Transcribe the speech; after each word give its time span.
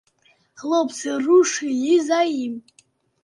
Хлопцы 0.61 1.11
рушылі 1.27 1.93
за 2.07 2.19
ім. 2.45 2.57